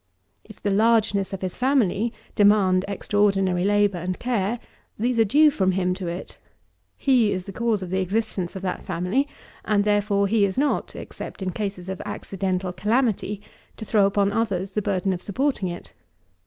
If 0.43 0.59
the 0.59 0.71
largeness 0.71 1.31
of 1.31 1.41
his 1.43 1.53
family 1.53 2.11
demand 2.33 2.85
extraordinary 2.87 3.63
labour 3.63 3.99
and 3.99 4.17
care, 4.17 4.57
these 4.97 5.19
are 5.19 5.23
due 5.23 5.51
from 5.51 5.73
him 5.73 5.93
to 5.93 6.07
it. 6.07 6.39
He 6.97 7.31
is 7.31 7.45
the 7.45 7.51
cause 7.51 7.83
of 7.83 7.91
the 7.91 7.99
existence 7.99 8.55
of 8.55 8.63
that 8.63 8.83
family; 8.83 9.27
and, 9.63 9.83
therefore, 9.83 10.25
he 10.25 10.43
is 10.43 10.57
not, 10.57 10.95
except 10.95 11.43
in 11.43 11.51
cases 11.51 11.87
of 11.87 12.01
accidental 12.03 12.73
calamity, 12.73 13.43
to 13.77 13.85
throw 13.85 14.07
upon 14.07 14.31
others 14.33 14.71
the 14.71 14.81
burden 14.81 15.13
of 15.13 15.21
supporting 15.21 15.67
it. 15.67 15.93